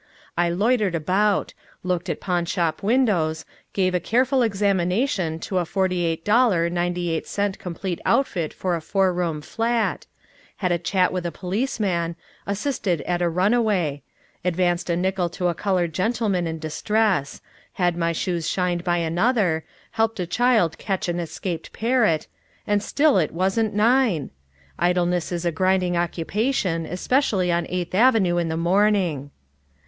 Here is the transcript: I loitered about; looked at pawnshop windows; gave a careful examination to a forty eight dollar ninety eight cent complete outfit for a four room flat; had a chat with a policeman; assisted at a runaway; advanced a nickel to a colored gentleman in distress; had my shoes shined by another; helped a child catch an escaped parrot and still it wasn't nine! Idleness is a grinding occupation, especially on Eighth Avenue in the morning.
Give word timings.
I 0.35 0.49
loitered 0.49 0.95
about; 0.95 1.53
looked 1.83 2.09
at 2.09 2.19
pawnshop 2.19 2.81
windows; 2.81 3.45
gave 3.71 3.93
a 3.93 3.99
careful 3.99 4.41
examination 4.41 5.37
to 5.41 5.59
a 5.59 5.63
forty 5.65 6.03
eight 6.03 6.25
dollar 6.25 6.71
ninety 6.71 7.11
eight 7.11 7.27
cent 7.27 7.59
complete 7.59 8.01
outfit 8.03 8.51
for 8.51 8.75
a 8.75 8.81
four 8.81 9.13
room 9.13 9.41
flat; 9.41 10.07
had 10.55 10.71
a 10.71 10.79
chat 10.79 11.13
with 11.13 11.23
a 11.27 11.31
policeman; 11.31 12.15
assisted 12.47 13.01
at 13.01 13.21
a 13.21 13.29
runaway; 13.29 14.01
advanced 14.43 14.89
a 14.89 14.95
nickel 14.97 15.29
to 15.29 15.49
a 15.49 15.53
colored 15.53 15.93
gentleman 15.93 16.47
in 16.47 16.57
distress; 16.57 17.39
had 17.73 17.95
my 17.95 18.11
shoes 18.11 18.49
shined 18.49 18.83
by 18.83 18.97
another; 18.97 19.63
helped 19.91 20.19
a 20.19 20.25
child 20.25 20.79
catch 20.79 21.09
an 21.09 21.19
escaped 21.19 21.71
parrot 21.73 22.25
and 22.65 22.81
still 22.81 23.19
it 23.19 23.29
wasn't 23.33 23.75
nine! 23.75 24.31
Idleness 24.79 25.31
is 25.31 25.45
a 25.45 25.51
grinding 25.51 25.95
occupation, 25.95 26.87
especially 26.87 27.51
on 27.51 27.67
Eighth 27.69 27.93
Avenue 27.93 28.37
in 28.39 28.49
the 28.49 28.57
morning. 28.57 29.29